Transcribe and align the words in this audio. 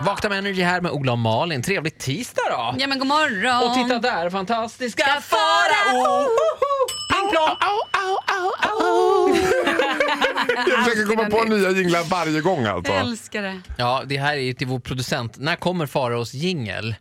Vakna 0.00 0.28
med 0.28 0.38
Energy 0.38 0.62
här 0.62 0.80
med 0.80 0.92
Ola 0.92 1.12
och 1.12 1.18
Malin. 1.18 1.62
Trevlig 1.62 1.98
tisdag 1.98 2.42
då! 2.50 2.74
Ja 2.78 2.86
men 2.86 2.98
god 2.98 3.08
morgon. 3.08 3.68
Och 3.70 3.74
titta 3.74 3.98
där, 3.98 4.30
fantastiska 4.30 5.04
Farao! 5.04 6.28
Pling 7.12 7.30
plong! 7.30 7.56
Jag 10.66 10.84
försöker 10.84 11.16
komma 11.16 11.30
på 11.30 11.44
nya 11.44 11.70
jinglar 11.70 12.02
varje 12.02 12.40
gång 12.40 12.64
alltså. 12.64 12.92
Jag 12.92 13.00
älskar 13.00 13.42
det. 13.42 13.60
Ja, 13.78 14.02
det 14.06 14.16
här 14.16 14.32
är 14.36 14.40
ju 14.40 14.52
till 14.54 14.66
vår 14.66 14.78
producent. 14.78 15.36
När 15.38 15.56
kommer 15.56 15.86
Faraos 15.86 16.34
jingel? 16.34 16.94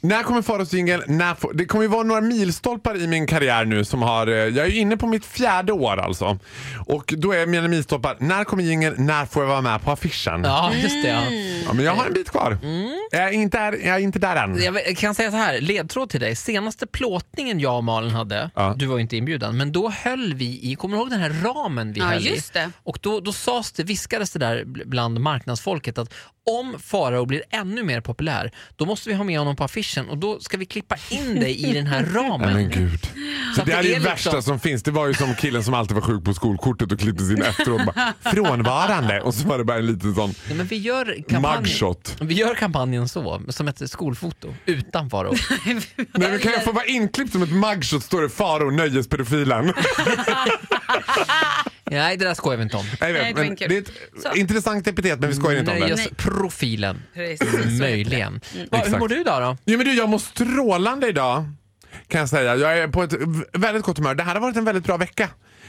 När 0.00 0.22
kommer 0.22 0.42
Faraos 0.42 0.72
jingel? 0.72 1.02
När 1.06 1.34
får- 1.34 1.52
Det 1.54 1.64
kommer 1.64 1.82
ju 1.84 1.88
vara 1.88 2.02
några 2.02 2.20
milstolpar 2.20 2.96
i 2.96 3.06
min 3.06 3.26
karriär 3.26 3.64
nu 3.64 3.84
som 3.84 4.02
har... 4.02 4.26
eh, 4.26 4.34
Jag 4.34 4.58
är 4.58 4.70
ju 4.70 4.78
inne 4.80 4.96
på 4.96 5.06
mitt 5.06 5.24
fjärde 5.26 5.72
år 5.72 5.96
alltså. 5.96 6.38
Och 6.86 7.14
då 7.16 7.32
är 7.32 7.46
mina 7.46 7.68
milstolpar, 7.68 8.16
när 8.20 8.44
kommer 8.44 8.62
jingel? 8.62 8.94
När 8.98 9.26
får 9.26 9.42
jag 9.42 9.48
vara 9.50 9.60
med 9.60 9.82
på 9.82 9.90
affischen? 9.90 10.44
Ja. 10.44 10.70
Ja, 10.72 10.78
just 10.82 11.02
det. 11.02 11.08
Ja. 11.66 11.72
men 11.72 11.84
jag 11.84 11.92
har 11.94 12.06
en 12.06 12.12
bit 12.12 12.30
kvar. 12.30 12.58
Jag, 13.10 13.24
är 13.24 13.32
inte 13.32 13.58
där, 13.58 13.72
jag 13.86 13.96
är 13.96 13.98
inte 14.00 14.18
där 14.18 14.36
än. 14.36 14.62
Jag 14.62 14.96
kan 14.96 15.14
säga 15.14 15.30
så 15.30 15.36
här, 15.36 15.60
ledtråd 15.60 16.10
till 16.10 16.20
dig. 16.20 16.36
Senaste 16.36 16.86
plåtningen 16.86 17.60
jag 17.60 17.76
och 17.76 17.84
Malin 17.84 18.10
hade, 18.10 18.50
Ja. 18.54 18.74
du 18.76 18.86
var 18.86 18.98
inte 18.98 19.16
inbjuden, 19.16 19.56
men 19.56 19.72
då 19.72 19.90
höll 19.90 20.34
vi 20.34 20.60
i, 20.62 20.74
kommer 20.74 20.96
du 20.96 21.00
ihåg 21.00 21.10
den 21.10 21.20
här 21.20 21.30
ramen 21.44 21.92
vi 21.92 22.00
Ja, 22.00 22.06
höll 22.06 22.26
just 22.26 22.56
i? 22.56 22.58
det. 22.58 22.70
Och 22.82 22.98
då, 23.02 23.20
då 23.20 23.32
sades 23.32 23.72
det, 23.72 23.82
viskades 23.84 24.30
det 24.30 24.38
där 24.38 24.64
bl- 24.64 24.82
bland 24.86 25.20
marknadsfolket 25.20 25.98
att 25.98 26.14
om 26.60 26.76
Farao 26.80 27.26
blir 27.26 27.42
ännu 27.50 27.82
mer 27.82 28.00
populär, 28.00 28.50
då 28.76 28.86
måste 28.86 29.08
vi 29.08 29.14
ha 29.14 29.24
med 29.24 29.38
honom 29.38 29.55
på 29.56 29.64
affischen 29.64 30.08
och 30.08 30.18
då 30.18 30.40
ska 30.40 30.56
vi 30.56 30.66
klippa 30.66 30.96
in 31.10 31.34
dig 31.40 31.66
i 31.68 31.72
den 31.72 31.86
här 31.86 32.04
ramen. 32.04 32.52
men 32.54 32.70
gud. 32.70 33.08
Så 33.54 33.60
att 33.60 33.66
det 33.66 33.72
är 33.72 33.82
det 33.82 33.88
det 33.88 33.94
är 33.94 34.00
värsta 34.00 34.30
liksom- 34.30 34.42
som 34.42 34.60
finns. 34.60 34.82
Det 34.82 34.90
var 34.90 35.06
ju 35.06 35.14
som 35.14 35.34
killen 35.34 35.64
som 35.64 35.74
alltid 35.74 35.94
var 35.94 36.02
sjuk 36.02 36.24
på 36.24 36.34
skolkortet 36.34 36.92
och 36.92 37.00
klippte 37.00 37.24
sin 37.24 37.42
efteråt. 37.42 37.80
Bara, 37.86 38.12
frånvarande. 38.20 39.20
Och 39.20 39.34
så 39.34 39.48
var 39.48 39.58
det 39.58 39.64
bara 39.64 39.78
en 39.78 39.86
liten 39.86 40.14
sån 40.14 40.34
Ja, 40.48 40.54
men 40.54 40.66
vi 40.66 40.76
gör 40.76 41.16
mugshot. 41.40 42.16
vi 42.20 42.34
gör 42.34 42.54
kampanjen 42.54 43.08
så, 43.08 43.42
som 43.48 43.68
ett 43.68 43.90
skolfoto 43.90 44.54
utan 44.66 45.10
Farao. 45.10 45.34
Nej, 45.66 45.80
men 46.12 46.38
kan 46.38 46.52
jag 46.52 46.64
få 46.64 46.72
vara 46.72 46.84
inklippt 46.84 47.32
som 47.32 47.42
ett 47.42 47.52
mugshot 47.52 48.02
står 48.04 48.22
det 48.22 48.28
Faro, 48.28 48.70
nöjespedofilen. 48.70 49.72
Nej, 51.90 52.16
det 52.16 52.24
där 52.24 52.34
skojar 52.34 52.56
vi 52.56 52.62
inte 52.62 52.76
om. 52.76 52.84
Nej, 53.00 53.12
det 53.12 53.18
var 53.18 53.42
men 53.44 53.54
det 53.54 53.64
är 53.76 53.78
ett 53.80 53.90
Så. 54.22 54.34
intressant 54.34 54.86
epitet 54.86 55.20
men 55.20 55.28
vi 55.28 55.34
skojar 55.34 55.60
inte 55.60 55.72
om 55.72 55.80
det. 55.80 55.86
Nöjesprofilen. 55.86 57.02
Precis, 57.14 57.38
så 57.50 57.56
heter 57.56 57.68
det. 57.70 57.78
Möjligen. 57.78 58.40
Ja, 58.54 58.60
hur 58.70 58.78
Exakt. 58.78 58.98
mår 58.98 59.08
du 59.08 59.20
idag 59.20 59.42
då? 59.42 59.56
Jo, 59.64 59.76
men 59.78 59.86
du, 59.86 59.94
jag 59.94 60.08
mår 60.08 60.18
strålande 60.18 61.08
idag. 61.08 61.44
Kan 62.08 62.20
jag 62.20 62.28
säga. 62.28 62.56
Jag 62.56 62.78
är 62.78 62.88
på 62.88 63.02
ett 63.02 63.12
v- 63.12 63.44
väldigt 63.52 63.84
gott 63.84 63.98
humör. 63.98 64.14
Det 64.14 64.22
här 64.22 64.34
har 64.34 64.40
varit 64.40 64.56
en 64.56 64.64
väldigt 64.64 64.84
bra 64.84 64.96
vecka. 64.96 65.28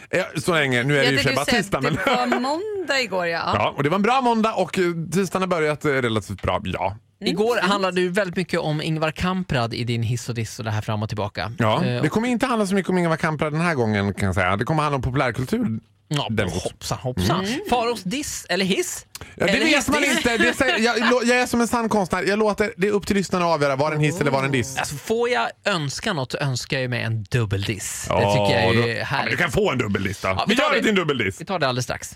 Eh, 0.09 0.23
Så 0.37 0.53
länge. 0.53 0.83
Nu 0.83 0.97
är 0.99 1.03
det 1.03 1.09
ju 1.09 1.13
i 1.13 1.17
och 1.17 1.19
för 1.19 1.23
sig 1.23 1.31
du 1.31 1.35
bara 1.35 1.45
tisdag. 1.45 1.81
Men... 1.81 1.93
Det 1.93 2.05
var 2.05 2.39
måndag 2.39 3.01
igår 3.01 3.27
ja. 3.27 3.51
Ja, 3.55 3.73
och 3.77 3.83
det 3.83 3.89
var 3.89 3.95
en 3.95 4.01
bra 4.01 4.21
måndag 4.21 4.53
och 4.53 4.79
eh, 4.79 4.83
tisdagen 5.13 5.41
har 5.41 5.47
börjat 5.47 5.85
eh, 5.85 5.89
relativt 5.91 6.41
bra. 6.41 6.61
Ja. 6.63 6.97
Igår 7.25 7.57
handlade 7.61 8.01
du 8.01 8.09
väldigt 8.09 8.35
mycket 8.35 8.59
om 8.59 8.81
Ingvar 8.81 9.11
Kamprad 9.11 9.73
i 9.73 9.83
din 9.83 10.03
hiss 10.03 10.29
och 10.29 10.35
diss 10.35 10.59
och 10.59 10.65
det 10.65 10.71
här 10.71 10.81
fram 10.81 11.03
och 11.03 11.09
tillbaka. 11.09 11.51
Ja, 11.57 11.85
Eh, 11.85 12.01
det 12.01 12.09
kommer 12.09 12.27
inte 12.27 12.45
handla 12.45 12.67
så 12.67 12.75
mycket 12.75 12.89
om 12.89 12.97
Ingvar 12.97 13.17
Kamprad 13.17 13.53
den 13.53 13.61
här 13.61 13.75
gången 13.75 14.13
kan 14.13 14.25
jag 14.25 14.35
säga. 14.35 14.55
Det 14.57 14.65
kommer 14.65 14.83
handla 14.83 14.95
om 14.95 15.01
populärkultur. 15.01 15.79
Ja, 16.07 16.29
hoppsan 16.63 16.97
hoppsan. 16.97 17.47
Faros 17.69 18.03
diss 18.03 18.45
eller 18.49 18.65
hiss? 18.65 19.05
Ja, 19.19 19.25
det 19.45 19.51
eller 19.51 19.65
vet 19.65 19.87
man 19.87 20.03
hissdiss? 20.03 20.17
inte. 20.17 20.37
Det 20.37 20.53
säger, 20.53 20.79
jag, 20.79 20.99
jag 21.25 21.29
är 21.39 21.45
som 21.45 21.61
en 21.61 21.67
sann 21.67 21.89
konstnär. 21.89 22.23
Jag 22.23 22.39
låter, 22.39 22.73
det 22.77 22.87
är 22.87 22.91
upp 22.91 23.07
till 23.07 23.15
lyssnarna 23.15 23.45
att 23.45 23.53
avgöra 23.53 23.75
var 23.75 23.91
en 23.91 23.99
hiss 23.99 24.21
eller 24.21 24.31
var 24.31 24.43
en 24.43 24.51
diss. 24.51 24.77
Alltså, 24.77 24.95
får 24.95 25.29
jag 25.29 25.49
önska 25.65 26.13
något 26.13 26.31
så 26.31 26.37
önskar 26.37 26.79
jag 26.79 26.89
mig 26.89 27.01
en 27.03 27.23
dubbeldiss. 27.23 28.05
det 28.09 28.15
tycker 28.15 28.59
jag 28.61 28.75
då- 28.75 28.81
är 28.81 28.87
ja, 28.87 28.95
men 28.95 29.05
härligt. 29.05 29.31
du 29.31 29.37
kan 29.37 29.51
få 29.51 29.71
en 29.71 29.77
dubbellista. 29.77 30.27
Ja, 30.27 30.45
vi 30.47 30.55
vi 30.55 30.61
tar 30.61 30.69
det 30.69 30.75
det. 30.75 30.79
till 30.81 30.89
en 30.89 30.95
dubbeldiss. 30.95 31.41
Vi 31.41 31.45
tar 31.45 31.59
det 31.59 31.67
alldeles 31.67 31.83
strax. 31.85 32.15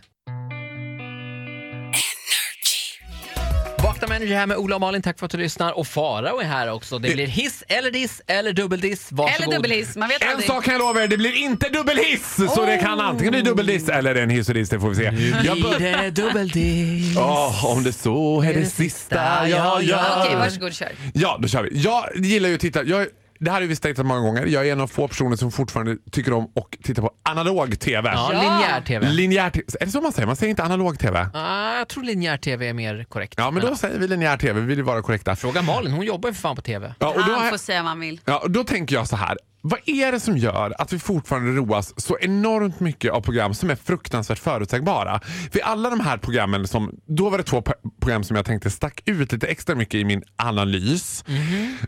Vakna 4.02 4.16
Energy 4.16 4.34
här 4.34 4.48
med 4.48 4.58
Ola 4.58 4.76
och 4.76 4.82
Malin, 4.82 5.02
tack 5.02 5.20
för 5.20 5.26
att 5.26 5.32
du 5.32 5.38
lyssnar. 5.38 5.72
Och 5.78 5.88
Farao 5.88 6.40
är 6.40 6.44
här 6.46 6.72
också. 6.72 7.00
Det 7.00 7.14
blir 7.14 7.28
hiss 7.28 7.64
eller 7.68 7.92
diss 7.92 8.22
eller 8.28 8.54
dubbeldiss. 8.54 9.08
Varsågod. 9.12 9.44
Eller 9.44 9.56
dubbelhiss, 9.56 9.96
man 9.96 10.10
vet 10.10 10.22
En 10.24 10.30
aldrig. 10.30 10.48
sak 10.48 10.64
kan 10.64 10.74
jag 10.74 10.80
lova 10.80 11.04
er, 11.04 11.08
det 11.08 11.18
blir 11.18 11.36
inte 11.38 11.70
dubbelhiss! 11.70 12.36
Så 12.56 12.66
det 12.66 12.78
kan 12.78 13.02
antingen 13.02 13.32
bli 13.32 13.42
dubbeldiss 13.42 13.90
eller 13.90 14.16
en 14.16 14.30
hiss 14.30 14.48
och 14.50 14.54
diss, 14.56 14.70
det 14.70 14.80
får 14.80 14.90
vi 14.90 14.96
se. 14.96 15.04
Jag 15.04 15.58
Blir 15.58 15.80
det 16.02 16.10
dubbeldiss? 16.12 17.18
Åh, 17.18 17.66
om 17.66 17.84
det 17.84 17.94
så 17.94 18.42
är 18.42 18.54
det 18.54 18.66
sista 18.66 19.48
jag 19.50 19.84
gör. 19.84 20.22
Okej, 20.22 20.36
varsågod 20.36 20.74
kör. 20.74 20.92
Ja, 21.14 21.38
då 21.42 21.48
kör 21.48 21.64
vi. 21.64 21.82
Jag 21.82 22.10
gillar 22.16 22.50
ju 22.50 22.56
att 22.56 22.62
titta. 22.62 22.84
Jag, 22.84 23.08
det 23.42 23.50
här 23.52 23.56
har 23.56 23.62
vi 23.62 23.68
visst 23.68 23.86
många 23.98 24.20
gånger. 24.22 24.46
Jag 24.46 24.68
är 24.68 24.72
en 24.72 24.82
av 24.82 24.88
få 24.88 25.08
personer 25.08 25.36
som 25.36 25.52
fortfarande 25.52 25.98
tycker 26.12 26.34
om 26.34 26.44
att 26.44 26.84
titta 26.84 27.02
på 27.02 27.12
analog 27.24 27.80
TV. 27.80 28.10
Ja, 28.10 28.30
Ja. 28.34 28.42
linjär 28.42 28.82
TV. 28.82 29.10
Linjär. 29.10 29.52
Är 29.80 29.86
det 29.86 29.92
så 29.92 30.02
man 30.02 30.12
säger? 30.12 30.28
Man 30.28 30.36
säger 30.36 30.50
inte 30.50 30.64
analog 30.64 31.00
TV? 31.00 31.28
Ah, 31.34 31.78
jag 31.78 31.88
tror 31.88 32.04
linjär 32.04 32.38
TV 32.38 32.68
är 32.70 32.74
mer 32.74 33.04
korrekt. 33.04 33.34
Ja, 33.38 33.52
men 33.52 33.62
då 33.66 33.76
säger 33.76 34.00
vi 34.00 34.08
linjär 34.08 34.38
TV. 34.38 34.60
Vi 34.60 34.66
vill 34.66 34.78
ju 34.78 34.84
vara 34.84 35.02
korrekta. 35.02 35.36
Fråga 35.36 35.62
Malin, 35.62 35.92
hon 35.92 36.06
jobbar 36.06 36.30
ju 36.30 36.34
för 36.36 36.42
fan 36.42 36.56
på 36.56 36.62
TV. 36.62 36.94
Ja, 37.00 37.08
och 37.08 37.16
då, 37.28 37.34
Han 37.34 37.50
får 37.50 37.58
säga 37.58 37.82
vad 37.82 37.90
han 37.90 38.00
vill. 38.00 38.20
ja, 38.26 38.38
och 38.38 38.52
då 38.52 38.64
tänker 38.64 38.96
jag 38.96 39.08
så 39.08 39.16
här. 39.16 39.38
Vad 39.64 39.80
är 39.86 40.12
det 40.12 40.20
som 40.20 40.38
gör 40.38 40.74
att 40.78 40.94
vi 40.94 41.00
fortfarande 41.00 41.52
roas 41.52 41.94
så 41.98 42.18
enormt 42.22 42.80
mycket 42.80 43.12
av 43.12 43.22
program 43.22 43.54
som 43.54 43.70
är 43.70 43.76
fruktansvärt 43.76 44.40
förutsägbara? 44.40 45.20
För 45.52 45.60
alla 45.60 45.90
de 45.90 46.00
här 46.00 46.18
programmen, 46.18 46.68
som, 46.68 46.96
då 47.08 47.30
var 47.30 47.38
det 47.38 47.44
två 47.44 47.64
program 48.02 48.24
som 48.24 48.36
jag 48.36 48.46
tänkte 48.46 48.70
stack 48.72 49.02
ut 49.06 49.32
lite 49.32 49.48
extra 49.48 49.76
mycket 49.76 49.96
i 49.96 50.04
min 50.06 50.24
analys. 50.36 51.24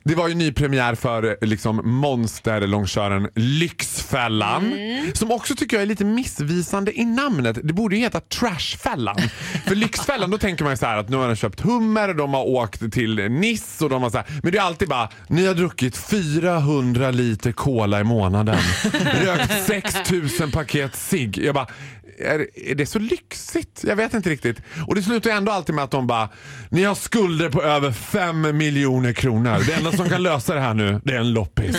Det 0.03 0.15
var 0.15 0.27
ju 0.27 0.35
ny 0.35 0.51
premiär 0.51 0.95
för 0.95 1.37
liksom, 1.41 1.81
monsterlångköraren 1.83 3.29
Lyxfällan. 3.35 4.73
Som 5.13 5.31
också 5.31 5.55
tycker 5.55 5.77
jag 5.77 5.81
är 5.81 5.87
lite 5.87 6.05
missvisande 6.05 6.99
i 6.99 7.05
namnet. 7.05 7.57
Det 7.63 7.73
borde 7.73 7.95
ju 7.95 8.01
heta 8.01 8.19
Trashfällan. 8.19 9.15
för 9.67 9.75
Lyxfällan, 9.75 10.31
då 10.31 10.37
tänker 10.37 10.63
man 10.63 10.77
så 10.77 10.85
här 10.85 10.97
att 10.97 11.09
nu 11.09 11.17
har 11.17 11.27
de 11.27 11.35
köpt 11.35 11.61
hummer 11.61 12.09
och 12.09 12.15
de 12.15 12.33
har 12.33 12.43
åkt 12.47 12.93
till 12.93 13.15
Nice 13.15 13.83
och 13.83 13.89
de 13.89 14.03
har 14.03 14.09
så 14.09 14.17
här, 14.17 14.25
men 14.43 14.51
det 14.51 14.57
är 14.57 14.61
alltid 14.61 14.89
bara, 14.89 15.09
ni 15.27 15.45
har 15.45 15.53
druckit 15.53 15.97
400 15.97 17.11
liter 17.11 17.51
cola 17.63 17.99
i 17.99 18.03
månaden. 18.03 18.59
Rökt 19.25 19.65
6000 19.65 20.51
paket 20.51 20.95
cigg. 20.95 21.37
Jag 21.37 21.55
bara, 21.55 21.67
är, 22.19 22.47
är 22.71 22.75
det 22.75 22.85
så 22.85 22.99
lyxigt? 22.99 23.83
Jag 23.87 23.95
vet 23.95 24.13
inte 24.13 24.29
riktigt. 24.29 24.57
Och 24.87 24.95
det 24.95 25.03
slutar 25.03 25.29
ju 25.29 25.35
ändå 25.35 25.51
alltid 25.51 25.75
med 25.75 25.83
att 25.83 25.91
de 25.91 26.07
bara, 26.07 26.29
ni 26.69 26.83
har 26.83 26.95
skulder 26.95 27.49
på 27.49 27.63
över 27.63 27.91
5 27.91 28.57
miljoner 28.57 29.13
kronor. 29.13 29.59
Det 29.67 29.73
enda 29.73 29.91
som 29.91 30.09
kan 30.09 30.23
lösa 30.23 30.53
det 30.53 30.59
här 30.59 30.73
nu, 30.73 31.01
det 31.03 31.13
är 31.13 31.19
en 31.19 31.33
loppis. 31.33 31.75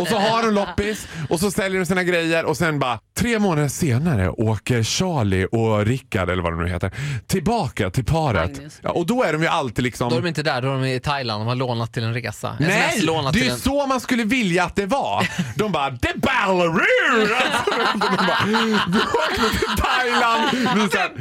och 0.00 0.08
så 0.08 0.18
har 0.18 0.42
de 0.42 0.54
loppis 0.54 1.08
och 1.28 1.40
så 1.40 1.50
säljer 1.50 1.80
de 1.80 1.86
sina 1.86 2.04
grejer 2.04 2.44
och 2.44 2.56
sen 2.56 2.78
bara, 2.78 2.98
tre 3.18 3.38
månader 3.38 3.68
senare 3.68 4.30
åker 4.30 4.82
Charlie 4.82 5.46
och 5.52 5.86
Rickard, 5.86 6.30
eller 6.30 6.42
vad 6.42 6.52
de 6.52 6.64
nu 6.64 6.70
heter, 6.70 6.92
tillbaka 7.26 7.90
till 7.90 8.04
paret. 8.04 8.60
Ja, 8.82 8.90
och 8.90 9.06
då 9.06 9.22
är 9.22 9.32
de 9.32 9.42
ju 9.42 9.48
alltid 9.48 9.84
liksom... 9.84 10.08
Då 10.10 10.16
är 10.16 10.20
de 10.20 10.28
inte 10.28 10.42
där, 10.42 10.62
då 10.62 10.68
är 10.68 10.72
de 10.72 10.84
i 10.84 11.00
Thailand. 11.00 11.40
De 11.40 11.48
har 11.48 11.54
lånat 11.54 11.92
till 11.92 12.04
en 12.04 12.14
resa. 12.14 12.56
Nej, 12.60 12.92
det 12.94 13.32
till 13.32 13.48
är 13.48 13.52
en... 13.52 13.58
så 13.58 13.86
man 13.86 14.00
skulle 14.00 14.24
vilja 14.24 14.64
att 14.64 14.76
det 14.76 14.86
var. 14.86 15.17
De 15.54 15.72
bara 15.72 15.90
“The 15.96 16.08
Ballaroo!” 16.16 17.34
alltså, 17.34 17.70
de 17.92 18.26
bara, 18.26 18.44
“Vi 18.46 18.98
åkte 18.98 19.58
till 19.58 19.68
Thailand!” 19.84 20.50
Vi 20.52 20.88
så 20.90 20.98
här, 20.98 21.12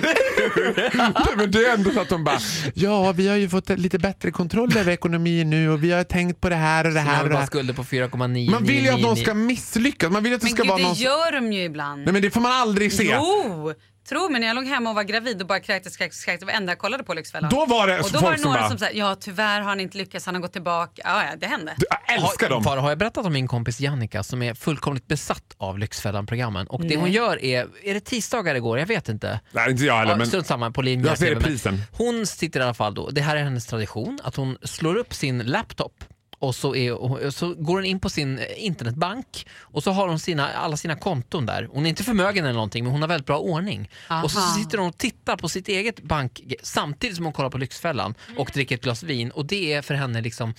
Nej, 0.00 1.34
men 1.36 1.50
det 1.50 1.58
är 1.64 1.74
ändå 1.74 1.90
så 1.90 2.00
att 2.00 2.08
de 2.08 2.24
bara 2.24 2.38
“Ja, 2.74 3.12
vi 3.12 3.28
har 3.28 3.36
ju 3.36 3.48
fått 3.48 3.68
lite 3.68 3.98
bättre 3.98 4.30
kontroll 4.30 4.76
över 4.76 4.92
ekonomin 4.92 5.50
nu 5.50 5.70
och 5.70 5.84
vi 5.84 5.92
har 5.92 6.04
tänkt 6.04 6.40
på 6.40 6.48
det 6.48 6.54
här 6.56 6.84
och 6.86 6.90
det 6.92 7.00
De 7.00 7.00
här 7.00 7.16
har 7.16 7.24
och 7.24 7.30
det 7.30 7.36
här”. 7.36 7.46
skulder 7.46 7.74
på 7.74 7.84
4,9. 7.84 8.50
Man 8.50 8.64
vill 8.64 8.84
ju 8.84 8.88
att 8.90 9.00
någon 9.00 9.16
ska 9.16 9.34
misslyckas. 9.34 10.10
Man 10.12 10.22
vill 10.22 10.34
att 10.34 10.40
det 10.40 10.44
Men 10.46 10.52
ska 10.52 10.62
gud, 10.62 10.68
vara 10.70 10.78
det 10.78 10.84
någon... 10.84 10.94
gör 10.94 11.32
de 11.32 11.52
ju 11.52 11.62
ibland. 11.64 12.04
Nej 12.04 12.12
men 12.12 12.22
det 12.22 12.30
får 12.30 12.40
man 12.40 12.52
aldrig 12.52 12.92
se. 12.92 13.04
Jo! 13.14 13.72
Tro 14.10 14.28
mig, 14.28 14.40
när 14.40 14.46
jag 14.46 14.54
låg 14.54 14.64
hemma 14.66 14.90
och 14.90 14.96
var 14.96 15.02
gravid 15.02 15.40
och 15.40 15.46
bara 15.46 15.60
kräktes, 15.60 15.96
kräktes, 15.96 16.24
kräktes. 16.24 16.40
Det 16.40 16.46
var 16.46 16.52
enda 16.52 16.70
jag 16.72 16.78
kollade 16.78 17.04
på 17.04 17.14
Lyxfällan. 17.14 17.50
Då 17.50 17.66
var 17.66 17.86
det 17.86 18.00
och 18.00 18.10
då 18.10 18.18
folk 18.18 18.22
var 18.22 18.32
det 18.32 18.38
som 18.38 18.50
några 18.50 18.60
bara- 18.60 18.68
som 18.68 18.78
sa 18.78 18.86
ja 18.92 19.14
tyvärr 19.20 19.60
har 19.60 19.68
han 19.68 19.80
inte 19.80 19.98
lyckats, 19.98 20.26
han 20.26 20.34
har 20.34 20.42
gått 20.42 20.52
tillbaka. 20.52 21.02
Ja, 21.04 21.24
ja 21.24 21.36
det 21.36 21.46
hände. 21.46 21.74
Jag 21.78 22.14
älskar 22.14 22.46
har, 22.46 22.54
dem. 22.54 22.64
Farao, 22.64 22.80
har 22.80 22.88
jag 22.88 22.98
berättat 22.98 23.26
om 23.26 23.32
min 23.32 23.48
kompis 23.48 23.80
Jannica 23.80 24.22
som 24.22 24.42
är 24.42 24.54
fullkomligt 24.54 25.06
besatt 25.06 25.54
av 25.58 25.78
Lyxfällan-programmen? 25.78 26.66
Och 26.66 26.82
det 26.84 26.96
hon 26.96 27.10
gör 27.10 27.44
är, 27.44 27.68
är 27.84 27.94
det 27.94 28.00
tisdagar 28.00 28.54
igår? 28.54 28.78
Jag 28.78 28.86
vet 28.86 29.08
inte. 29.08 29.40
Nej 29.52 29.70
inte 29.70 29.84
jag 29.84 29.94
heller 29.94 30.12
Ja, 30.12 30.16
men... 30.16 30.26
Strunt 30.26 30.46
samma, 30.46 30.70
på 30.70 30.82
linjär 30.82 31.08
Jag 31.08 31.18
ser 31.18 31.34
reprisen. 31.34 31.82
Hon 31.92 32.26
sitter 32.26 32.60
i 32.60 32.62
alla 32.62 32.74
fall 32.74 32.94
då, 32.94 33.10
det 33.10 33.20
här 33.20 33.36
är 33.36 33.42
hennes 33.42 33.66
tradition, 33.66 34.18
att 34.22 34.36
hon 34.36 34.58
slår 34.62 34.96
upp 34.96 35.14
sin 35.14 35.38
laptop 35.38 36.04
och 36.40 36.54
så, 36.54 36.74
är, 36.74 36.92
och 36.92 37.34
så 37.34 37.54
går 37.54 37.74
hon 37.74 37.84
in 37.84 38.00
på 38.00 38.10
sin 38.10 38.38
eh, 38.38 38.44
internetbank 38.56 39.46
och 39.58 39.82
så 39.82 39.90
har 39.90 40.08
hon 40.08 40.18
sina, 40.18 40.48
alla 40.48 40.76
sina 40.76 40.96
konton 40.96 41.46
där. 41.46 41.68
Hon 41.72 41.86
är 41.86 41.90
inte 41.90 42.04
förmögen 42.04 42.44
eller 42.44 42.54
någonting 42.54 42.84
men 42.84 42.92
hon 42.92 43.00
har 43.00 43.08
väldigt 43.08 43.26
bra 43.26 43.38
ordning. 43.38 43.90
Och 44.24 44.30
så 44.30 44.38
Aha. 44.38 44.54
sitter 44.54 44.78
hon 44.78 44.88
och 44.88 44.98
tittar 44.98 45.36
på 45.36 45.48
sitt 45.48 45.68
eget 45.68 46.02
bank 46.02 46.40
samtidigt 46.62 47.16
som 47.16 47.24
hon 47.24 47.32
kollar 47.32 47.50
på 47.50 47.58
Lyxfällan 47.58 48.14
och 48.38 48.50
dricker 48.54 48.74
ett 48.74 48.82
glas 48.82 49.02
vin 49.02 49.30
och 49.30 49.46
det 49.46 49.72
är 49.72 49.82
för 49.82 49.94
henne 49.94 50.20
liksom 50.20 50.54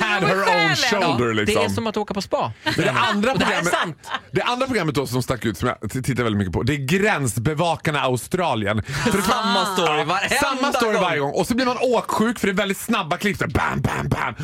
Had 0.00 0.22
med 0.22 0.30
her 0.30 0.68
own 0.68 0.76
shoulder 0.76 1.26
Det 1.28 1.34
liksom. 1.34 1.64
är 1.64 1.68
som 1.68 1.86
att 1.86 1.96
åka 1.96 2.14
på 2.14 2.22
spa. 2.22 2.52
det 2.76 2.90
andra, 2.90 3.34
det 3.34 3.44
här 3.44 3.52
är 3.52 3.62
programmet, 3.62 3.72
sant. 3.72 4.10
det 4.32 4.42
andra 4.42 4.66
programmet 4.66 4.94
då 4.94 5.06
som 5.06 5.22
stack 5.22 5.44
ut 5.44 5.58
som 5.58 5.68
jag 5.80 5.90
tittar 5.90 6.22
väldigt 6.22 6.38
mycket 6.38 6.52
på 6.52 6.62
det 6.62 6.72
är 6.72 6.76
Gränsbevakarna 6.76 8.00
Australien. 8.00 8.82
För 8.82 9.12
det 9.18 9.22
Samma 9.22 9.66
story 9.66 10.04
varenda 10.04 10.36
Samma 10.40 10.72
story 10.72 10.92
gång. 10.92 11.02
varje 11.02 11.18
gång 11.20 11.32
och 11.32 11.46
så 11.46 11.54
blir 11.54 11.66
man 11.66 11.76
åksjuk 11.80 12.38
för 12.38 12.46
det 12.46 12.52
är 12.52 12.54
väldigt 12.54 12.78
snabba 12.78 13.16
klipp. 13.16 13.38
Bam, 13.38 13.80
bam, 13.80 14.08
bam. 14.08 14.34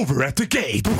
Over 0.00 0.26
at 0.26 0.36
the 0.36 0.44
gate. 0.44 0.90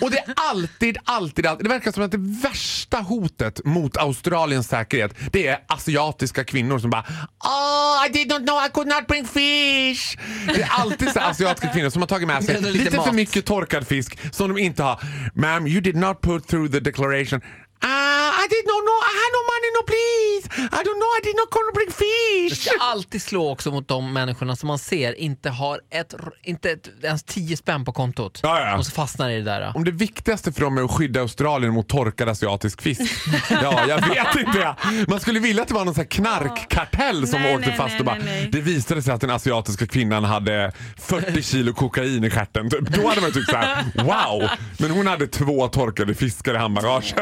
Och 0.00 0.10
det 0.10 0.18
är 0.18 0.24
alltid, 0.36 0.98
alltid, 1.04 1.46
alltid. 1.46 1.64
Det 1.66 1.68
verkar 1.68 1.92
som 1.92 2.02
att 2.02 2.10
det 2.10 2.18
värsta 2.48 2.98
hotet 3.00 3.60
mot 3.64 3.96
Australiens 3.96 4.68
säkerhet 4.68 5.14
det 5.32 5.46
är 5.46 5.58
asiatiska 5.68 6.44
kvinnor 6.44 6.78
som 6.78 6.90
bara 6.90 7.04
Oh, 7.44 8.06
I 8.06 8.08
did 8.12 8.28
not 8.28 8.38
know 8.46 8.58
I 8.66 8.68
could 8.74 8.88
not 8.88 9.06
bring 9.06 9.24
fish. 9.26 10.16
Det 10.54 10.62
är 10.62 10.68
alltid 10.70 11.12
så 11.12 11.20
asiatiska 11.20 11.68
kvinnor 11.68 11.90
som 11.90 12.02
har 12.02 12.06
tagit 12.06 12.28
med 12.28 12.35
Lite 12.40 12.60
lite, 12.60 12.90
för 12.90 13.12
mycket 13.12 13.46
torkad 13.46 13.86
fisk 13.86 14.18
som 14.34 14.48
de 14.54 14.58
inte 14.62 14.82
har. 14.82 15.00
Ma'am, 15.34 15.68
you 15.68 15.80
did 15.80 15.96
not 15.96 16.20
put 16.20 16.48
through 16.48 16.72
the 16.72 16.80
declaration. 16.80 17.40
Ah, 17.80 18.30
I 18.44 18.48
did 18.48 18.64
not 18.66 18.80
know, 18.86 18.98
I 19.10 19.12
had 19.22 19.30
no 19.36 19.42
money, 19.52 19.70
no 19.76 19.82
please. 19.92 20.44
I 20.78 20.80
don't 20.86 20.98
know, 21.02 21.10
I 21.18 21.20
did 21.24 21.36
not 21.36 21.50
come 21.50 21.64
to 21.70 21.74
bring 21.74 21.88
Det 21.88 22.50
fish. 22.54 22.62
ska 22.62 22.70
alltid 22.80 23.22
slå 23.22 23.50
också 23.50 23.70
mot 23.70 23.88
de 23.88 24.12
människorna 24.12 24.56
som 24.56 24.66
man 24.66 24.78
ser 24.78 25.20
inte 25.20 25.50
har 25.50 25.80
ett, 25.90 26.14
inte 26.42 26.70
ett, 26.70 26.88
ens 27.02 27.22
10 27.22 27.56
spänn 27.56 27.84
på 27.84 27.92
kontot. 27.92 28.40
Ja, 28.42 28.60
ja. 28.60 28.78
Och 28.78 28.86
så 28.86 28.92
fastnar 28.92 29.30
i 29.30 29.36
det 29.36 29.42
där. 29.42 29.72
Om 29.74 29.84
det 29.84 29.90
viktigaste 29.90 30.52
för 30.52 30.60
dem 30.60 30.78
är 30.78 30.82
att 30.82 30.90
skydda 30.90 31.20
Australien 31.20 31.72
mot 31.74 31.88
torkad 31.88 32.28
asiatisk 32.28 32.82
fisk. 32.82 33.02
Ja, 33.50 33.84
jag 33.88 34.08
vet 34.08 34.46
inte. 34.46 34.74
Man 35.08 35.20
skulle 35.20 35.40
vilja 35.40 35.62
att 35.62 35.68
det 35.68 35.74
var 35.74 35.84
någon 35.84 35.94
sån 35.94 36.00
här 36.02 36.08
knarkkartell 36.10 37.26
som 37.28 37.42
Nej, 37.42 37.54
åkte 37.54 37.68
nej, 37.68 37.76
fast 37.76 37.90
nej, 37.90 37.98
och 37.98 38.04
bara, 38.06 38.14
nej, 38.16 38.24
nej. 38.24 38.48
det 38.52 38.60
visade 38.60 39.02
sig 39.02 39.14
att 39.14 39.20
den 39.20 39.30
asiatiska 39.30 39.86
kvinnan 39.86 40.24
hade 40.24 40.72
40 40.96 41.42
kilo 41.42 41.72
kokain 41.72 42.24
i 42.24 42.30
stjärten. 42.30 42.70
Typ. 42.70 42.80
Då 42.80 43.08
hade 43.08 43.20
man 43.20 43.32
tyckt 43.32 43.50
såhär, 43.50 43.84
wow. 43.94 44.48
Men 44.78 44.90
hon 44.90 45.06
hade 45.06 45.26
två 45.26 45.68
torkade 45.68 46.14
fiskar 46.14 46.54
i 46.54 46.56
handbagaget. 46.56 47.14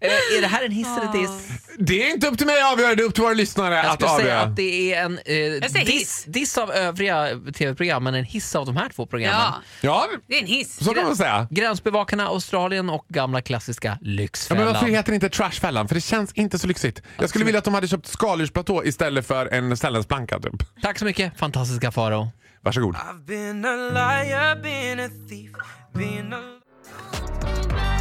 Är 0.00 0.40
det 0.40 0.46
här 0.46 0.64
en 0.64 0.72
hiss 0.72 0.86
eller 0.86 1.12
diss? 1.12 1.48
Det 1.78 2.02
är 2.06 2.10
inte 2.14 2.26
upp 2.26 2.38
till 2.38 2.46
mig 2.46 2.60
att 2.62 2.72
avgöra, 2.72 2.94
det 2.94 3.02
är 3.02 3.04
upp 3.06 3.14
till 3.14 3.22
våra 3.22 3.34
lyssnare 3.34 3.74
Jag 3.74 3.86
att 3.86 3.92
skulle 3.94 4.08
säga 4.10 4.20
avgöra. 4.20 4.40
att 4.40 4.56
det 4.56 4.94
är 4.94 5.04
en 5.04 5.12
eh, 5.18 5.22
säger 5.24 5.84
diss, 5.86 5.88
hiss. 5.88 6.24
diss 6.26 6.58
av 6.58 6.70
övriga 6.72 7.28
tv-program 7.54 8.04
men 8.04 8.14
en 8.14 8.24
hiss 8.24 8.54
av 8.54 8.66
de 8.66 8.76
här 8.76 8.88
två 8.88 9.06
programmen. 9.06 9.40
Ja, 9.40 9.54
Ja, 9.80 10.06
det 10.28 10.34
är 10.34 10.40
en 10.40 10.46
hiss. 10.46 10.84
så 10.84 10.94
kan 10.94 11.04
man 11.04 11.16
säga. 11.16 11.46
Gränsbevakarna 11.50 12.26
Australien 12.26 12.90
och 12.90 13.04
gamla 13.08 13.42
klassiska 13.42 13.88
Ja, 13.88 14.08
Lyxfällan. 14.08 14.64
men 14.64 14.72
varför 14.74 14.86
heter 14.86 15.10
det 15.10 15.14
inte 15.14 15.28
Trashfällan? 15.28 15.88
För 15.88 15.94
det 15.94 16.00
känns 16.00 16.32
inte 16.32 16.58
så 16.58 16.66
lyxigt. 16.66 17.02
Jag 17.18 17.28
skulle 17.28 17.44
vilja 17.44 17.58
att 17.58 17.64
de 17.64 17.74
hade 17.74 17.88
köpt 17.88 18.06
skaldjursplatå 18.06 18.84
istället 18.84 19.26
för 19.26 19.46
en 19.46 19.76
sällens-planka 19.76 20.38
typ. 20.40 20.82
Tack 20.82 20.98
så 20.98 21.04
mycket, 21.04 21.38
fantastiska 21.38 21.92
Faro. 21.92 22.30
Varsågod. 22.60 22.94
I've 22.96 23.26
been 23.26 23.64
a 23.64 23.76
liar, 23.76 24.62
been 24.62 25.00
a 25.00 25.08
thief, 25.28 25.50
been 25.94 26.32
a 26.32 27.95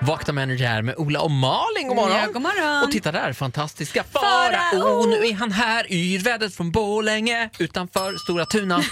Vakna 0.00 0.32
med 0.32 0.42
Energy 0.42 0.64
här 0.64 0.82
med 0.82 0.94
Ola 0.96 1.20
och 1.20 1.30
Malin. 1.30 1.88
God 1.88 1.96
morgon! 1.96 2.16
Ja, 2.16 2.26
god 2.32 2.42
morgon. 2.42 2.84
Och 2.84 2.90
titta 2.92 3.12
där, 3.12 3.32
fantastiska 3.32 4.04
Farao. 4.12 4.80
Farao. 4.80 5.06
Nu 5.06 5.26
är 5.26 5.34
han 5.34 5.52
här, 5.52 5.92
yrvädret 5.92 6.54
från 6.54 6.70
Borlänge 6.70 7.50
utanför 7.58 8.16
Stora 8.16 8.46
Tuna. 8.46 8.76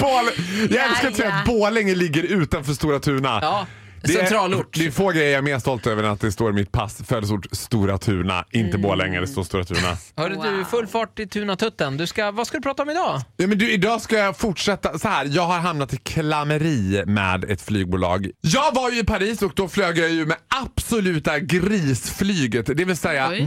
Bål... 0.00 0.24
Jag 0.70 0.90
älskar 0.90 1.08
att 1.08 1.16
säga 1.16 1.34
att 1.34 1.44
Borlänge 1.44 1.94
ligger 1.94 2.22
utanför 2.22 2.72
Stora 2.72 3.00
Tuna. 3.00 3.38
Ja, 3.42 3.66
Det 4.02 4.12
är- 4.12 4.16
centralort. 4.18 4.74
Det 4.78 4.86
är 4.86 4.90
få 4.90 5.08
grejer 5.10 5.30
jag 5.30 5.38
är 5.38 5.42
mer 5.42 5.58
stolt 5.58 5.86
över 5.86 6.02
än 6.02 6.10
att 6.10 6.20
det 6.20 6.32
står 6.32 6.50
i 6.50 6.52
mitt 6.52 6.72
pass. 6.72 7.02
Födelseort 7.06 7.46
Stora 7.52 7.98
Tuna, 7.98 8.44
inte 8.50 8.68
Mm. 8.68 8.82
Borlänge. 8.82 9.20
Det 9.20 9.26
står 9.26 9.42
Stora 9.44 9.64
Tuna. 9.64 9.96
Hörru 10.16 10.28
du, 10.42 10.56
Wow. 10.56 10.64
full 10.64 10.86
fart 10.86 11.18
i 11.18 11.26
Tunatutten. 11.26 11.96
Du 11.96 12.06
ska, 12.06 12.30
vad 12.30 12.46
ska 12.46 12.56
du 12.58 12.62
prata 12.62 12.82
om 12.82 12.90
idag? 12.90 13.20
Ja, 13.36 13.46
men 13.46 13.58
du, 13.58 13.70
idag 13.72 14.00
ska 14.00 14.16
jag 14.16 14.36
fortsätta 14.36 14.98
så 14.98 15.08
här. 15.08 15.24
Jag 15.30 15.42
har 15.42 15.58
hamnat 15.58 15.92
i 15.92 15.96
klammeri 15.96 17.02
med 17.06 17.44
ett 17.44 17.62
flygbolag. 17.62 18.30
Jag 18.40 18.74
var 18.74 18.90
ju 18.90 18.98
i 19.00 19.04
Paris 19.04 19.42
och 19.42 19.52
då 19.54 19.68
flög 19.68 19.98
jag 19.98 20.10
ju 20.10 20.26
med 20.26 20.36
absoluta 20.62 21.38
grisflyget. 21.38 22.66
Det 22.76 22.84
vill 22.84 22.96
säga 22.96 23.28
Oj. 23.28 23.46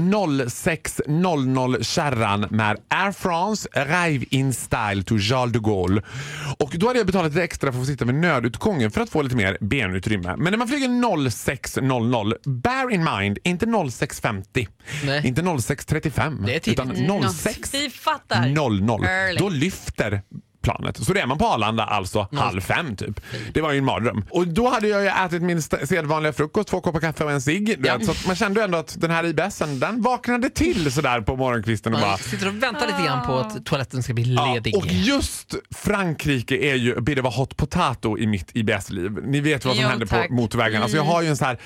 0600 0.50 1.84
kärran 1.84 2.46
med 2.50 2.78
Air 2.90 3.12
France 3.12 3.70
Arrive 3.74 4.26
in 4.30 4.54
Style 4.54 5.04
to 5.04 5.18
Charles 5.18 5.54
de 5.54 5.60
Gaulle. 5.60 6.02
Och 6.60 6.72
då 6.78 6.88
hade 6.88 7.00
jag 7.00 7.06
betalat 7.06 7.32
lite 7.32 7.44
extra 7.44 7.72
för 7.72 7.80
att 7.80 7.86
få 7.86 7.92
sitta 7.92 8.06
vid 8.06 8.16
nödutgången 8.16 8.92
för 8.92 9.02
att 9.02 9.10
få 9.10 9.22
lite 9.22 9.36
mer 9.36 9.58
benutrymme. 9.62 10.36
Men 10.38 10.52
när 10.52 10.58
man 10.58 10.68
flyger 10.68 11.30
0600, 11.30 12.38
bear 12.46 12.92
in 12.92 13.04
mind, 13.04 13.38
inte 13.44 13.66
0650, 13.92 14.68
Nej. 15.06 15.28
inte 15.28 15.42
0635, 15.42 16.44
Det 16.46 16.56
är 16.56 16.60
tidigt. 16.60 16.80
utan 16.80 17.34
06 17.34 17.74
Vi 17.74 17.90
fattar. 17.90 18.48
00. 18.50 19.04
Early. 19.06 19.38
Då 19.40 19.50
lyfter 19.50 20.22
planet. 20.62 20.98
Så 21.06 21.14
då 21.14 21.20
är 21.20 21.26
man 21.26 21.38
på 21.38 21.46
Arlanda 21.46 21.84
alltså 21.84 22.28
halv 22.32 22.62
fem 22.62 22.96
typ. 22.96 23.22
Det 23.54 23.62
var 23.62 23.72
ju 23.72 23.78
en 23.78 23.86
mardröm. 23.86 24.26
Och 24.30 24.48
då 24.48 24.70
hade 24.70 24.88
jag 24.88 25.02
ju 25.02 25.08
ätit 25.08 25.42
min 25.42 25.62
sedvanliga 25.62 26.34
frukost, 26.34 26.70
två 26.70 26.82
koppar 26.82 27.00
kaffe 27.00 27.24
och 27.24 27.32
en 27.32 27.42
cigg. 27.42 27.76
Ja. 27.84 28.00
Så 28.00 28.28
man 28.28 28.36
kände 28.36 28.64
ändå 28.64 28.78
att 28.78 28.96
den 29.02 29.12
här 29.12 29.26
IBSen 29.26 29.80
den 29.80 30.02
vaknade 30.02 30.50
till 30.50 30.92
sådär 30.92 31.22
på 31.22 31.36
morgonkvisten 31.36 31.94
och 31.94 32.00
bara 32.00 32.10
Man 32.10 32.18
sitter 32.20 32.48
och 32.48 32.64
väntar 32.64 32.88
lite 32.88 33.04
grann 33.06 33.28
på 33.28 33.34
att 33.34 33.66
toaletten 33.66 34.04
ska 34.04 34.14
bli 34.14 34.34
Ja, 34.34 34.54
ledig. 34.54 34.76
och 34.76 34.86
just 34.88 35.56
Frankrike 35.76 36.56
är 36.58 36.76
ju 36.76 36.98
a 36.98 37.02
bit 37.02 37.20
of 37.20 37.26
a 37.26 37.32
hot 37.36 37.58
potato 37.58 38.18
i 38.18 38.28
mitt 38.28 38.50
IBS-liv. 38.54 39.12
Ni 39.24 39.40
vet 39.40 39.66
vad 39.66 39.76
som 39.76 39.84
Jo, 39.84 39.90
händer 39.90 40.06
tack. 40.06 40.28
på 40.28 40.34
motorvägarna. 40.34 40.84
Alltså 40.84 40.98
jag 40.98 41.04
har 41.04 41.22
ju 41.22 41.28
en 41.28 41.38
så 41.38 41.46
här, 41.46 41.58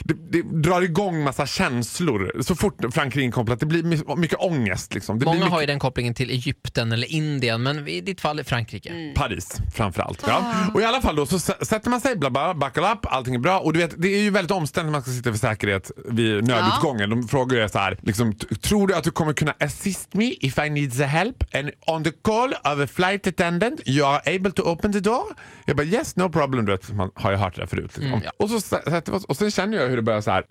det, 0.00 0.14
det 0.30 0.42
drar 0.42 0.82
igång 0.82 1.22
massa 1.24 1.46
känslor. 1.46 2.42
Så 2.42 2.54
fort 2.56 2.76
Frankrike 2.94 3.20
är 3.22 3.24
inkopplat, 3.24 3.60
det 3.60 3.66
blir 3.66 3.82
my- 3.82 4.16
mycket 4.16 4.38
ångest. 4.40 4.94
Liksom. 4.94 5.18
Det 5.18 5.24
Många 5.24 5.36
mycket... 5.38 5.52
har 5.52 5.60
ju 5.60 5.66
den 5.66 5.78
kopplingen 5.78 6.14
till 6.14 6.30
Egypten 6.30 6.92
eller 6.92 7.12
Indien, 7.12 7.62
men 7.62 7.88
i 7.88 8.00
ditt 8.00 8.20
fall 8.20 8.37
är 8.38 8.44
Frankrike. 8.44 8.88
Mm. 8.90 9.14
Paris 9.14 9.60
framförallt. 9.74 10.24
Ja. 10.26 10.54
Och 10.74 10.80
i 10.80 10.84
alla 10.84 11.00
fall 11.00 11.16
då 11.16 11.26
så 11.26 11.38
sätter 11.38 11.90
man 11.90 12.00
sig, 12.00 12.16
bla 12.16 12.30
bla, 12.30 12.54
buckle 12.54 12.92
up, 12.92 12.98
allting 13.06 13.34
är 13.34 13.38
bra. 13.38 13.58
Och 13.60 13.72
du 13.72 13.78
vet, 13.78 13.94
det 14.02 14.08
är 14.08 14.20
ju 14.20 14.30
väldigt 14.30 14.50
omständigt 14.50 14.86
när 14.86 14.92
man 14.92 15.02
ska 15.02 15.10
sitta 15.10 15.30
för 15.32 15.38
säkerhet 15.38 15.90
vid 16.10 16.46
nödutgången. 16.48 17.10
De 17.10 17.28
frågar 17.28 17.60
ju 17.62 17.68
så 17.68 17.78
här, 17.78 17.98
liksom, 18.02 18.34
tror 18.60 18.86
du 18.88 18.94
att 18.94 19.04
du 19.04 19.10
kommer 19.10 19.32
kunna 19.32 19.54
assist 19.60 20.14
me 20.14 20.24
if 20.40 20.58
I 20.58 20.70
need 20.70 20.96
the 20.96 21.04
help? 21.04 21.44
And 21.54 21.70
on 21.86 22.04
the 22.04 22.10
call 22.10 22.52
of 22.52 22.84
a 22.84 22.86
flight 22.94 23.26
attendant 23.26 23.80
you 23.86 24.06
are 24.08 24.36
able 24.36 24.52
to 24.52 24.62
open 24.62 24.92
the 24.92 25.00
door? 25.00 25.24
Jag 25.64 25.76
bara 25.76 25.86
yes, 25.86 26.16
no 26.16 26.28
problem. 26.28 26.64
Du 26.66 26.72
vet, 26.72 26.92
man 26.92 27.10
har 27.14 27.30
ju 27.30 27.36
hört 27.36 27.54
det 27.54 27.60
där 27.62 27.66
förut. 27.66 27.98
Liksom. 27.98 28.22
Och, 28.38 28.50
så, 28.50 28.60
sätter 28.60 29.12
vi 29.12 29.18
oss- 29.18 29.24
och 29.24 29.36
sen 29.36 29.50
känner 29.50 29.78
jag 29.78 29.88
hur 29.88 29.96
det 29.96 30.02
börjar 30.02 30.20
så 30.20 30.30
här. 30.30 30.42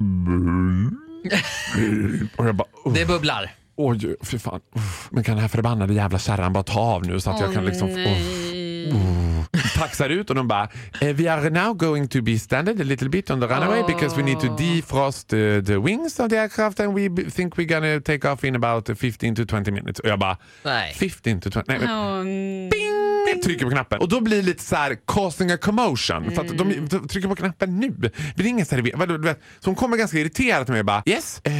och 2.36 2.48
jag 2.48 2.56
bara, 2.56 2.68
"Uff." 2.86 2.96
Det 2.96 3.06
bubblar. 3.06 3.52
Oj, 3.78 4.16
fy 4.24 4.40
fan. 4.40 4.62
Men 5.10 5.24
kan 5.24 5.36
den 5.36 5.42
här 5.42 5.50
förbannade 5.50 5.94
jävla 5.94 6.20
kärran 6.20 6.54
bara 6.54 6.64
ta 6.64 6.80
av 6.80 7.08
nu 7.08 7.20
så 7.20 7.30
att 7.30 7.40
jag 7.40 7.54
kan 7.54 7.66
liksom... 7.66 7.90
uff. 7.90 8.48
taxar 9.78 10.10
ut 10.10 10.30
och 10.30 10.36
de 10.36 10.48
bara 10.48 10.70
eh, 11.02 11.16
We 11.16 11.32
are 11.32 11.50
now 11.50 11.74
going 11.74 12.08
to 12.08 12.22
be 12.22 12.40
standard 12.40 12.82
a 12.82 12.84
little 12.84 13.10
bit 13.10 13.30
on 13.30 13.42
the 13.42 13.48
runway 13.48 13.84
because 13.88 14.18
we 14.18 14.24
need 14.24 14.40
to 14.40 14.48
defrost 14.58 15.28
the, 15.28 15.62
the 15.62 15.78
wings 15.78 16.20
of 16.20 16.30
the 16.30 16.38
aircraft 16.38 16.80
and 16.80 16.94
we 16.94 17.32
think 17.32 17.58
we're 17.58 17.66
gonna 17.66 18.02
take 18.02 18.28
off 18.32 18.44
in 18.44 18.56
about 18.56 18.90
15 18.98 19.36
to 19.36 19.46
20 19.46 19.72
minutes. 19.72 20.00
Och 20.00 20.10
jag 20.10 20.20
bara 20.20 20.38
Nej. 20.64 20.94
15 20.94 21.42
to 21.42 21.50
20... 21.52 21.64
Nej, 21.68 21.80
men, 21.80 21.90
mm. 21.90 22.70
Bing! 22.70 23.07
Trycker 23.44 23.66
på 23.66 23.72
knappen. 23.72 24.00
Och 24.00 24.10
då 24.10 24.22
blir 24.22 24.38
det 24.38 24.44
lite 24.44 24.64
så 24.64 24.76
här 24.76 24.98
causing 25.08 25.52
a 25.52 25.58
commotion. 25.58 26.32
För 26.32 26.42
att 26.42 26.58
de, 26.58 26.72
Mm. 26.72 26.88
de 26.88 27.08
trycker 27.08 27.28
på 27.30 27.36
knappen 27.36 27.80
nu. 27.80 27.90
Det 28.36 28.44
är 28.44 28.48
ingen 28.48 28.66
server. 28.66 29.08
du. 29.18 29.36
Så 29.60 29.70
hon 29.70 29.76
kommer 29.76 29.98
ganska 29.98 30.18
irriterad 30.18 30.66
till 30.66 30.72
mig 30.74 30.80
och 30.80 30.86
bara 30.86 31.04
Yes, 31.06 31.42
uh, 31.48 31.54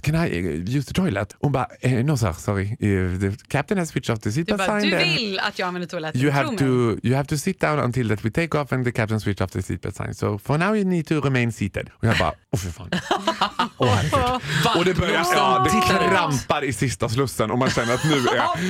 can 0.00 0.14
I 0.14 0.40
uh, 0.40 0.76
use 0.76 0.88
the 0.88 0.94
toilet? 0.94 1.36
Hon 1.40 1.52
bara 1.52 1.66
eh, 1.80 2.04
No 2.04 2.16
sir, 2.16 2.32
sorry. 2.32 2.64
Uh, 2.82 3.20
the 3.20 3.32
captain 3.48 3.78
has 3.78 3.88
switched 3.88 4.14
off 4.16 4.20
the 4.22 4.30
Du, 4.30 4.44
bara, 4.56 4.80
sign. 4.80 4.90
du 4.90 4.96
then- 4.98 5.14
vill 5.16 5.38
att 5.38 5.58
jag 5.58 5.66
använder 5.66 5.88
toaletten, 5.88 6.20
You 6.20 6.30
have, 6.30 6.56
to, 6.56 6.64
you 7.02 7.14
have 7.16 7.24
to 7.28 7.36
sit 7.36 7.60
down 7.60 7.78
until 7.78 8.08
that 8.08 8.24
we 8.24 8.30
take 8.30 8.58
off 8.58 8.72
and 8.72 8.84
the 8.84 8.92
captain 8.92 9.20
switch 9.20 9.40
off 9.40 9.50
the 9.50 9.62
seatbelt 9.62 9.96
sign. 9.96 10.14
So 10.14 10.38
for 10.38 10.58
now 10.58 10.76
you 10.76 10.84
need 10.84 11.06
to 11.06 11.20
remain 11.20 11.52
seated. 11.52 11.90
Och 11.94 12.04
jag 12.06 12.18
bara, 12.18 12.32
åh 12.52 12.58
för 12.58 12.70
fan. 12.70 12.90
Herregud. 13.86 14.76
och 14.76 14.84
det 14.84 14.94
börjar, 14.94 15.26
ja, 15.34 15.66
det 15.72 15.94
krampar 15.94 16.64
i 16.64 16.72
sista 16.72 17.08
slussen 17.08 17.50
och 17.50 17.58
man 17.58 17.70
känner 17.70 17.94
att 17.94 18.04
nu 18.04 18.10
är, 18.16 18.62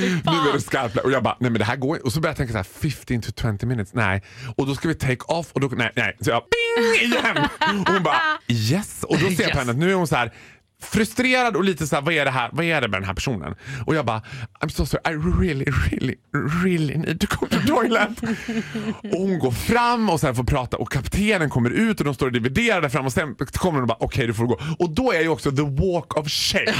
nu 0.43 0.49
är 0.49 0.53
det 0.53 0.61
skarpt. 0.61 0.97
Och 0.97 1.11
jag 1.11 1.23
bara, 1.23 1.37
nej 1.39 1.51
men 1.51 1.59
det 1.59 1.65
här 1.65 1.75
går 1.75 1.95
inte. 1.95 2.05
Och 2.05 2.13
så 2.13 2.19
börjar 2.19 2.31
jag 2.31 2.37
tänka 2.37 2.51
så 2.51 2.57
här, 2.57 2.91
15 2.95 3.21
to 3.21 3.57
20 3.59 3.65
minutes, 3.65 3.93
nej. 3.93 4.23
Och 4.55 4.67
då 4.67 4.75
ska 4.75 4.87
vi 4.87 4.95
take 4.95 5.23
off 5.27 5.47
och 5.53 5.59
då, 5.59 5.67
nej, 5.67 5.91
nej. 5.95 6.17
Så 6.21 6.29
jag, 6.29 6.43
bing 6.51 7.11
igen. 7.11 7.37
Och 7.59 7.93
hon 7.93 8.03
bara, 8.03 8.21
yes. 8.47 9.03
Och 9.03 9.17
då 9.19 9.29
ser 9.29 9.43
jag 9.43 9.51
på 9.51 9.57
henne 9.57 9.71
att 9.71 9.77
nu 9.77 9.91
är 9.91 9.95
hon 9.95 10.07
så 10.07 10.15
här, 10.15 10.33
frustrerad 10.83 11.55
och 11.55 11.63
lite 11.63 11.87
så 11.87 11.95
här, 11.95 12.03
vad 12.03 12.13
är 12.13 12.25
det 12.25 12.31
här? 12.31 12.49
Vad 12.51 12.65
är 12.65 12.81
det 12.81 12.87
med 12.87 13.01
den 13.01 13.07
här 13.07 13.13
personen? 13.13 13.55
Och 13.85 13.95
jag 13.95 14.05
bara, 14.05 14.21
I'm 14.59 14.69
so 14.69 14.85
sorry, 14.85 15.01
I 15.05 15.17
really, 15.41 15.65
really, 15.65 16.15
really 16.63 16.97
need 16.97 17.19
to 17.19 17.27
go 17.39 17.47
to 17.47 17.59
the 17.59 17.67
toilet. 17.67 18.09
och 19.13 19.19
hon 19.19 19.39
går 19.39 19.51
fram 19.51 20.09
och 20.09 20.19
sen 20.19 20.35
får 20.35 20.43
prata 20.43 20.77
och 20.77 20.91
kaptenen 20.91 21.49
kommer 21.49 21.69
ut 21.69 21.99
och 21.99 22.05
de 22.05 22.13
står 22.13 22.25
och 22.25 22.31
dividerar 22.31 22.81
där 22.81 22.89
fram 22.89 23.05
och 23.05 23.13
sen 23.13 23.35
kommer 23.35 23.79
de 23.79 23.81
och 23.81 23.87
bara, 23.87 23.97
okej 23.99 24.27
du 24.27 24.33
får 24.33 24.45
gå. 24.45 24.59
Och 24.79 24.89
då 24.89 25.11
är 25.11 25.21
ju 25.21 25.27
också 25.27 25.51
the 25.51 25.61
walk 25.61 26.17
of 26.17 26.27
shame. 26.29 26.73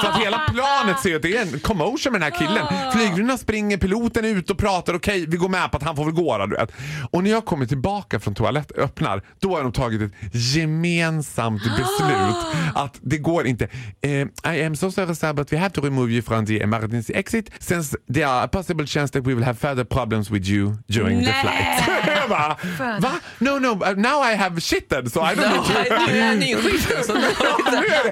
Så 0.00 0.06
att 0.06 0.20
hela 0.20 0.38
planet 0.38 1.00
ser 1.00 1.16
att 1.16 1.22
det 1.22 1.36
är 1.36 1.42
en 1.42 1.60
commotion 1.60 2.12
med 2.12 2.20
den 2.20 2.32
här 2.32 2.38
killen. 2.38 2.92
Flygvärdinnan 2.92 3.38
springer, 3.38 3.76
piloten 3.76 4.24
är 4.24 4.28
ute 4.28 4.52
och 4.52 4.58
pratar, 4.58 4.94
okej 4.94 5.26
vi 5.28 5.36
går 5.36 5.48
med 5.48 5.70
på 5.70 5.76
att 5.76 5.82
han 5.82 5.96
får 5.96 6.04
väl 6.04 6.14
gå 6.14 6.38
då, 6.38 6.46
du 6.46 6.56
vet. 6.56 6.72
Och 7.10 7.22
när 7.22 7.30
jag 7.30 7.44
kommer 7.44 7.66
tillbaka 7.66 8.20
från 8.20 8.34
toaletten, 8.34 8.82
öppnar, 8.82 9.22
då 9.40 9.56
har 9.56 9.62
de 9.62 9.72
tagit 9.72 10.02
ett 10.02 10.12
gemensamt 10.32 11.62
beslut 11.62 12.36
att 12.74 12.98
det 13.00 13.18
går 13.18 13.41
går 13.42 13.48
inte. 13.48 13.68
Eh, 14.02 14.54
I 14.54 14.64
am 14.64 14.76
so 14.76 14.90
sorry 14.90 15.14
sir 15.14 15.32
but 15.32 15.52
we 15.52 15.58
have 15.58 15.72
to 15.72 15.80
remove 15.80 16.12
you 16.12 16.22
from 16.22 16.46
the 16.46 16.62
emergency 16.62 17.14
exit 17.14 17.50
since 17.60 17.96
there 18.14 18.26
are 18.26 18.44
a 18.44 18.48
possible 18.48 18.86
chance 18.86 19.10
that 19.12 19.26
we 19.26 19.34
will 19.34 19.44
have 19.44 19.58
further 19.58 19.84
problems 19.84 20.30
with 20.30 20.48
you 20.48 20.76
during 20.88 21.24
the 21.24 21.30
Nej. 21.30 21.42
flight. 21.42 22.06
jag 22.20 22.28
bara, 22.28 22.56
va? 23.00 23.20
No, 23.38 23.58
no, 23.58 23.72
uh, 23.72 23.94
now 23.96 24.20
I 24.20 24.34
have 24.36 24.60
shitted 24.60 25.10
so 25.10 25.20
I 25.20 25.34
don't 25.34 25.52
need 25.52 25.88
to... 25.88 25.96
Nu 26.06 26.18
är 26.18 26.26
jag 26.26 26.38
nyskiten 26.38 27.04
så 27.04 27.14
nu 27.14 27.20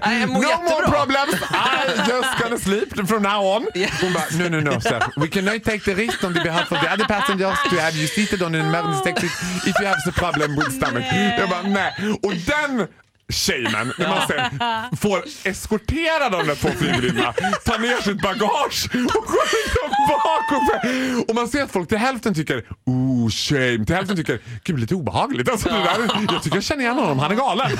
Nej, 0.06 0.20
jag 0.20 0.28
mår 0.28 0.40
no 0.40 0.70
more 0.70 0.87
problems, 0.96 1.34
I 1.50 2.08
just 2.08 2.42
gonna 2.42 2.58
sleep 2.58 3.08
from 3.08 3.22
now 3.22 3.40
on. 3.44 3.66
Hon 4.00 4.12
bara, 4.12 4.25
no 4.38 4.49
no 4.49 4.60
no 4.60 4.80
sir, 4.80 5.00
we 5.16 5.28
cannot 5.28 5.64
take 5.64 5.80
the 5.84 5.94
risk 5.94 6.25
on 6.25 6.34
the 6.34 6.40
behalf 6.40 6.72
of 6.72 6.80
the 6.80 6.92
other 6.92 7.04
passengers 7.04 7.58
to 7.70 7.76
have 7.80 7.94
you 7.96 8.06
seated 8.06 8.42
on 8.42 8.54
an 8.54 8.66
emergency 8.66 9.10
exit 9.10 9.30
if 9.66 9.75
you 9.80 9.87
have 9.87 9.99
a 10.06 10.12
problem 10.12 10.56
with 10.56 10.70
stomach. 10.72 11.04
Jag 11.38 11.49
bara, 11.49 11.62
nej. 11.62 11.92
Och 12.22 12.34
den 12.34 12.88
shamen, 13.30 13.92
när 13.99 14.08
man 14.08 14.26
sen 14.28 14.60
får 14.96 15.25
eskortera 15.44 16.28
de 16.28 16.46
där 16.46 16.54
två 16.54 16.68
flygvärdinnorna, 16.68 17.32
ta 17.64 17.76
ner 17.78 18.02
sitt 18.02 18.22
bagage 18.22 18.88
och 18.94 19.25
gå 19.26 19.38
liksom 19.54 19.90
bakåt. 20.08 21.28
Och 21.28 21.34
man 21.34 21.49
ser 21.49 21.62
att 21.62 21.72
folk 21.72 21.88
till 21.88 21.99
hälften 21.99 22.34
tycker 22.34 22.64
oh 22.87 23.28
shame, 23.30 23.84
till 23.87 23.94
hälften 23.94 24.16
tycker 24.16 24.40
gud 24.64 24.78
lite 24.80 24.94
obehagligt. 24.94 25.49
Alltså, 25.50 25.68
det 25.68 25.75
där, 25.75 26.10
jag 26.32 26.42
tycker 26.42 26.56
jag 26.56 26.64
känner 26.64 26.82
igen 26.82 26.99
honom, 26.99 27.18
han 27.18 27.32
är 27.32 27.37
galen. 27.37 27.70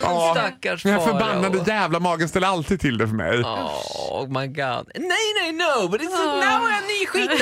Ja. 0.00 0.34
Stackars 0.36 0.82
Den 0.82 0.92
här 0.92 1.00
förbannade 1.00 1.58
jävla 1.66 2.00
magen 2.00 2.28
ställer 2.28 2.46
alltid 2.48 2.80
till 2.80 2.98
det 2.98 3.08
för 3.08 3.14
mig. 3.14 3.42
Oh 3.42 4.28
my 4.40 4.46
god. 4.46 4.90
Nej, 4.94 5.26
nej, 5.42 5.52
no, 5.52 5.88
but 5.88 6.00
it's 6.00 6.10
now 6.10 6.42
är 6.42 6.72
jag 6.72 6.82
nyskiten. 7.00 7.38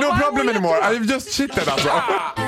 no 0.00 0.16
problem 0.16 0.48
anymore, 0.48 0.80
I've 0.82 1.04
just 1.12 1.32
shitted 1.32 1.68
alltså. 1.68 1.88